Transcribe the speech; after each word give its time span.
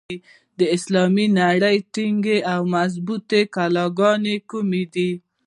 د 0.59 0.61
اسلامي 0.75 1.27
نړۍ 1.39 1.77
ټینګې 1.93 2.37
او 2.53 2.61
مضبوطي 2.75 3.41
کلاګانې 3.55 4.35
کومي 4.49 4.83
دي؟ 4.93 5.11